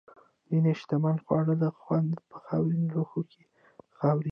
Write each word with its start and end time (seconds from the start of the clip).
ځینې 0.47 0.71
شتمن 0.79 1.17
خواړه 1.25 1.53
له 1.63 1.69
خونده 1.81 2.19
په 2.29 2.37
خاورین 2.45 2.83
لوښو 2.93 3.21
کې 3.31 3.41
خوري. 3.99 4.19